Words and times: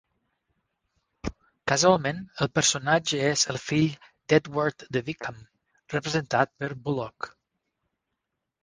Casualment 1.71 2.23
el 2.45 2.49
personatge 2.61 3.19
és 3.27 3.45
el 3.55 3.61
fill 3.67 3.87
d'Edward 4.33 4.89
de 4.97 5.07
Wickham, 5.11 5.41
representat 5.99 6.57
per 6.63 6.73
Bulloch. 6.89 7.31